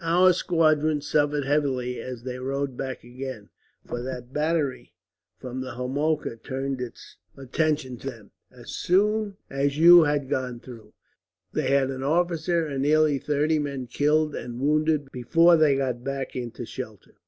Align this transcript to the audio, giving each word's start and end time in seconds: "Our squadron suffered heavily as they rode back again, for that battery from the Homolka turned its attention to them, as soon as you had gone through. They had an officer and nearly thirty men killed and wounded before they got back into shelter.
"Our 0.00 0.32
squadron 0.32 1.00
suffered 1.00 1.44
heavily 1.44 2.00
as 2.00 2.24
they 2.24 2.40
rode 2.40 2.76
back 2.76 3.04
again, 3.04 3.50
for 3.86 4.02
that 4.02 4.32
battery 4.32 4.94
from 5.38 5.60
the 5.60 5.76
Homolka 5.76 6.38
turned 6.42 6.80
its 6.80 7.18
attention 7.36 7.96
to 7.98 8.10
them, 8.10 8.30
as 8.50 8.72
soon 8.72 9.36
as 9.48 9.78
you 9.78 10.02
had 10.02 10.28
gone 10.28 10.58
through. 10.58 10.92
They 11.52 11.70
had 11.70 11.88
an 11.92 12.02
officer 12.02 12.66
and 12.66 12.82
nearly 12.82 13.20
thirty 13.20 13.60
men 13.60 13.86
killed 13.86 14.34
and 14.34 14.58
wounded 14.58 15.12
before 15.12 15.56
they 15.56 15.76
got 15.76 16.02
back 16.02 16.34
into 16.34 16.66
shelter. 16.66 17.20